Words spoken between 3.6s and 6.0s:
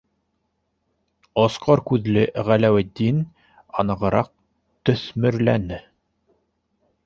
анығыраҡ төҫмөрләне: